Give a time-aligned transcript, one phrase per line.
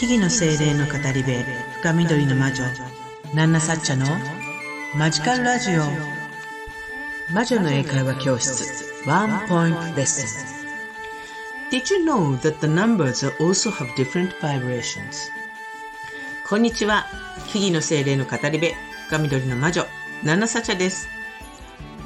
[0.00, 1.30] 木々の精霊の語り部
[1.82, 2.64] 深緑の魔女
[3.34, 4.06] ナンナサッチャの
[4.96, 5.82] マジカルラジオ。
[7.34, 8.64] 魔女の英会話教室
[9.06, 10.24] ワンポイントレッス
[11.70, 11.70] ン。
[11.70, 15.30] Did you know that the numbers also have different vibrations?
[16.48, 17.04] こんにちは
[17.52, 18.70] 木々の精霊の語り部
[19.10, 19.84] 深緑の魔女
[20.24, 21.08] ナンナサッチャです。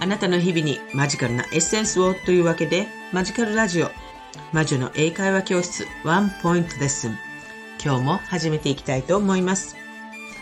[0.00, 3.90] あなたの日々にマジカルなエッセンスをというわけでマジカルラジオ
[4.52, 7.16] 魔女の英会話教室ワンポイントレッスン。
[7.84, 9.76] 今日も始めていきたいと思います。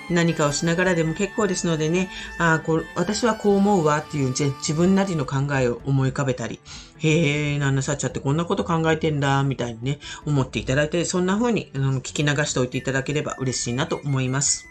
[0.09, 6.60] 何かをしながらでも結構ですのでね、あこ私はこう思うわっていう自分なりの考えを思い浮かべたり、
[6.98, 14.69] へえ、なんなさっちゃってこんなこと考えてんだ、みたいにね、思っていただいて、そんな風にあの聞き流しておいていただければ嬉しいなと思います。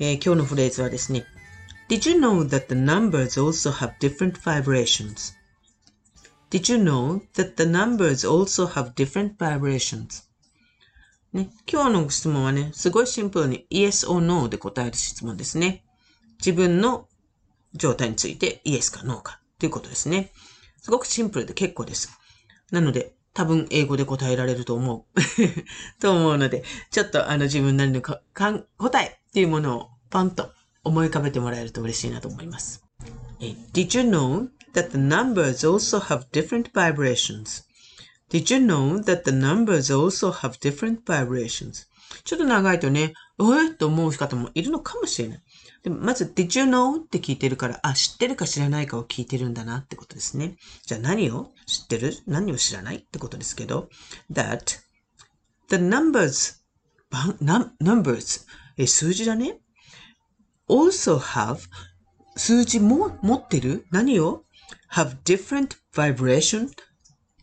[0.00, 1.26] えー、今日のフレーズはですね、
[1.90, 5.34] Did you know that the numbers also have different vibrations?
[6.48, 10.33] Did you know that the numbers also have different vibrations?
[11.34, 15.84] ね、今日の質問はね、すごいシンプルに Yes or No で答える質問ですね。
[16.38, 17.08] 自分の
[17.74, 20.30] 状態について Yes か No かということですね。
[20.80, 22.08] すごくシンプルで結構です。
[22.70, 25.20] なので、多分英語で答えられると思う。
[26.00, 26.62] と思うので、
[26.92, 30.52] ちょっとあの自分なりのかか答えっていうものをパンと
[30.84, 32.84] 思い浮かべてもらえると嬉しいなと思います。
[33.40, 37.64] Did you know that the numbers also have different vibrations?
[38.30, 41.86] Did you know that the numbers also have different vibrations?
[42.24, 45.42] ちょっと長いとね、えと思う方もいるのかもしれない。
[45.82, 47.00] でもまず、did you know?
[47.00, 50.56] って聞いてるから、あ、知ってるか知らないかを聞いてるんだなってことですね。
[50.86, 53.88] じゃあ何を知ってる何を知らないってことですけど、
[54.32, 54.78] that
[55.68, 56.56] the numbers,
[57.82, 58.46] numbers,
[58.78, 59.60] え、数字だね。
[60.68, 61.68] also have
[62.36, 64.44] 数字も持ってる何を
[64.90, 66.68] have different vibration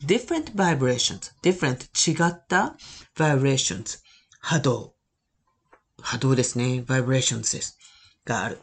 [0.05, 2.75] different vibrations, different 違った
[3.16, 3.99] vibrations
[4.39, 4.95] 波動。
[6.02, 6.83] 波動ですね。
[6.88, 7.77] vibrations です。
[8.25, 8.59] がある。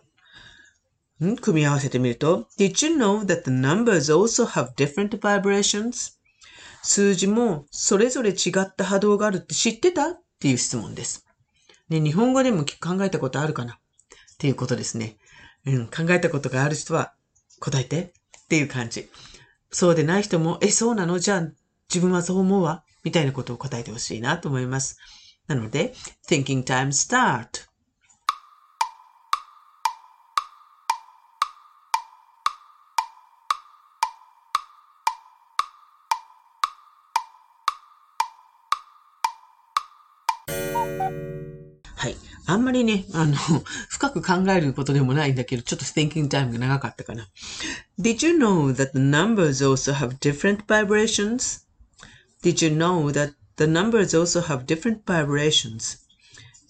[1.24, 1.36] ん？
[1.36, 6.12] 組み合わせてみると、Did you know that the numbers also have different vibrations?
[6.82, 10.10] 数字もそれぞれ違った波動があるって知ってた？
[10.10, 11.26] っていう質問です。
[11.88, 13.74] ね、日本語でも考えたことあるかな？
[13.74, 13.76] っ
[14.38, 15.16] ていうことですね。
[15.66, 17.14] うん、考えたことがある人は
[17.58, 18.12] 答えて
[18.44, 19.08] っていう感じ。
[19.70, 21.18] そうでない人も、え、そうなの？
[21.18, 21.42] じゃあ、
[21.88, 22.84] 自分はそう思うわ。
[23.04, 24.98] みたいなことを答えてほしいなと思います。
[25.46, 25.94] なので、
[26.28, 27.67] thinking time start.
[42.48, 43.34] あんまりね、あの、
[43.90, 47.28] 深く考えることでもないんだけど、ちょっと thinking time が長かったかな。
[48.00, 51.66] Did you know that the numbers also have different vibrations?
[52.42, 55.98] Did you know that the numbers also have different vibrations?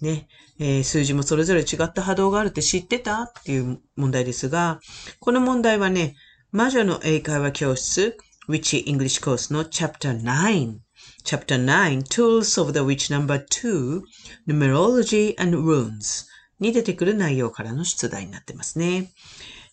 [0.01, 0.27] ね、
[0.59, 4.81] えー、数字もそれぞれ違った波動があるって知ってたっていう問題ですが、
[5.21, 6.17] この問題はね、
[6.51, 8.17] 魔女の英会話教室
[8.49, 10.88] Witchy English Course の Chapter 9
[11.29, 14.03] Chapter 9 Tools of the Witch Number 2
[14.49, 16.25] Numerology and Runes
[16.59, 19.11] に出てくる内容からの出題になってますね。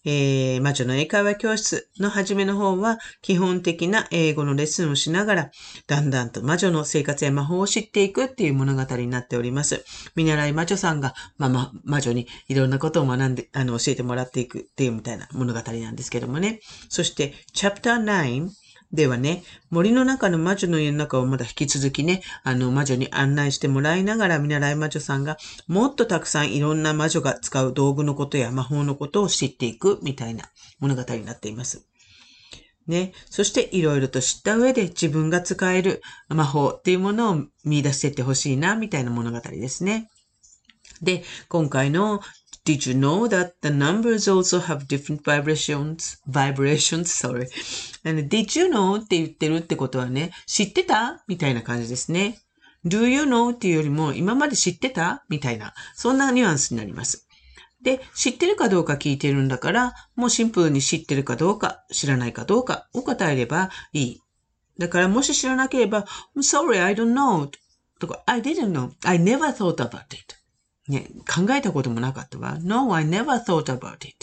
[0.04, 5.52] えー、魔女の英会話教室の初めの方は基本的な英語のレッスンをしながら、
[5.88, 9.86] だんだんと魔女の生活や魔法を知っていくっていう物語になっております。
[10.14, 16.60] 見習い魔女さんが、まあ、ま、魔女にいろんなことを学んで、あの、教えてもらっていくっていうみたいな物語なんですけどもね。
[16.90, 18.50] そして、Chapter 9
[18.96, 31.86] ではね、森の中の魔女の家の中をまだ引き続きね、あの魔女に案内してもらいながら見習い魔女さんがもっとたくさんいろんな魔女が使う道具のことや魔法のことを知っていくみたいな物語になっています。
[32.88, 33.14] ね。
[33.30, 40.10] そしていろいろと知った上で自分が使える魔法っていうものを見出していってほしいな、みたいな物語ですね。
[41.02, 42.22] で、今回の
[42.66, 46.18] Did you know that the numbers also have different vibrations?
[46.26, 47.48] Vibrations, sorry.
[48.04, 52.40] Did you know って言ってるってことはね、知ってたみたいな感じですね。
[52.84, 57.28] Do you know っていうよりも、今まで知ってたみたいな、そんなニュアンスになります。
[57.84, 64.22] で、知ってるかどうか聞いてるんだから、もうシンプルに知ってるかどうか、知らないかどうかを答えればいい。
[64.80, 66.06] だから、もし知らなければ、
[66.38, 67.48] sorry, I don't know
[68.00, 70.45] とか、I didn't know, I never thought about it
[70.88, 72.58] ね、考えたこともなかったわ。
[72.62, 74.14] No, I never thought about it.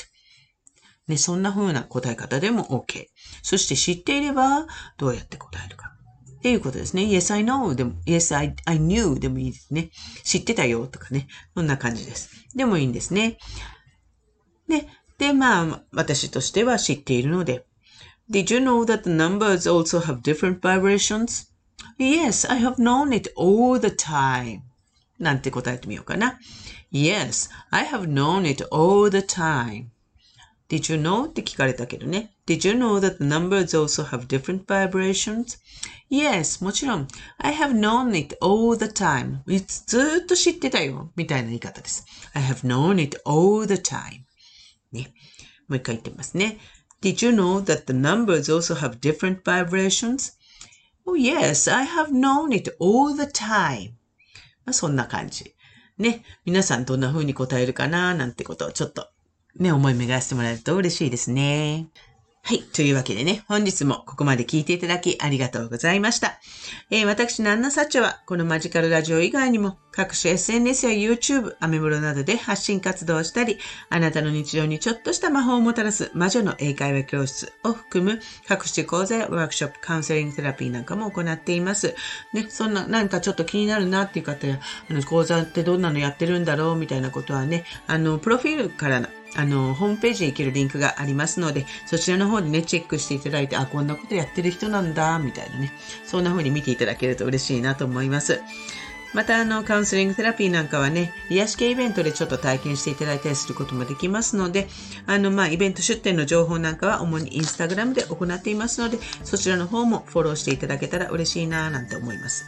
[1.08, 3.06] ね、そんな風な答え方でも OK。
[3.42, 4.66] そして知っていれば、
[4.96, 5.92] どうやって答えるか。
[6.36, 7.02] っていうことですね。
[7.02, 9.90] Yes, I know でも、Yes, I, I knew でもいいですね。
[10.24, 11.28] 知ってたよとかね。
[11.54, 12.30] こんな感じです。
[12.56, 13.38] でもいいんですね。
[14.68, 14.88] で、
[15.18, 17.64] で、まあ、私としては知っているので。
[18.30, 21.48] Did you know that the numbers also have different vibrations?
[21.98, 24.71] Yes, I have known it all the time.
[25.22, 26.38] なんて答えてみようかな。
[26.92, 29.86] Yes, I have known it all the time.
[30.68, 31.28] Did you know?
[31.28, 32.34] って聞かれたけどね。
[32.46, 35.58] Did you know that the numbers also have different vibrations?
[36.10, 37.08] Yes, もちろん。
[37.38, 39.38] I have known it all the time.
[39.86, 41.12] ずっと知ってたよ。
[41.14, 42.04] みたいな言い方です。
[42.34, 44.22] I have known it all the time.
[44.92, 45.12] ね。
[45.68, 46.58] もう一回言ってみますね。
[47.00, 50.32] Did you know that the numbers also have different vibrations?
[51.06, 53.94] Oh yes, I have known it all the time.
[54.64, 55.54] まあ、そんな感じ。
[55.98, 56.24] ね。
[56.44, 59.08] 皆さんどんな風に答えるかななんてことをちょっと
[59.56, 61.88] ね、思い巡らせてもらえると嬉しいですね。
[62.44, 62.62] はい。
[62.74, 66.40] というわけでね、本日もここまで聞いていただきありがとうございました。
[66.90, 73.58] えー、私、ナンナサッチャは、このマジカルラジオ以外にも、各種 SNS や YouTube、アメブロなどで発信活動をしたり、
[73.90, 81.94] あなたの日常にちょっとした魔法をもたらす魔女の英会話教室を含む各種講座やワークショップ、カウンセリングテラピーなんかも行っています。
[82.32, 84.58] ね、そんな、なんかちょっと気になるなっていう方や、
[84.90, 95.72] あの、講座ってどんなのやってるんだろうみたいなことはね、あの、プロフィールからのあの、ホームページに行けるリンクがありますので、そちらの方でね、チェックしていただいて、あ、こんなことやってる人なんだ、みたいなね。
[96.04, 98.40] そんな風に見ていただけると嬉しいなと思います。
[99.14, 104.68] また、あの、カウンセリングテラピーなんかはね、癒し系イベントでちょっと体験していただいたりすることもできますので、
[105.06, 112.46] あの、まあ、イベント出店の情報なんかは主にインスタグラムで行っていますので、そちらの方もフォローしていただけたら嬉しいな、なんて思います。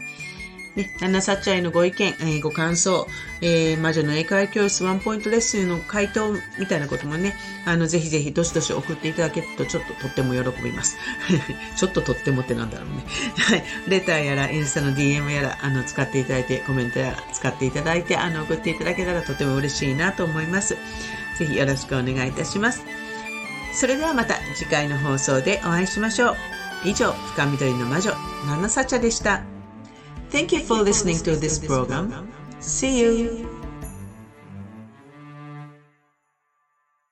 [0.76, 3.06] ね、ナナサッチャイのご意見、えー、ご感想、
[3.41, 7.35] えー、魔女の英会話教室ワンポイントレッスンの回答みたいなこともね、
[7.65, 10.97] あの、ぜひぜひどしどし送っていただけるとちょっととっても喜びます。
[11.76, 13.05] ちょっととってもってなんだろうね。
[13.37, 13.65] はい。
[13.87, 20.76] レターやら、インスタの DM やら、あの、使っていただいて、コメントやら使っていただいて、あの、送っていただけたらとても嬉しいなと思います。
[21.38, 22.82] ぜひよろしくお願いいたします。
[23.73, 26.37] それではまた次回の放送でお会いしましょう。
[26.85, 28.12] 以上、深緑の魔女、
[28.47, 29.53] ナナサチャでした。
[30.34, 32.32] Thank you for listening to this program.
[32.58, 33.53] See you.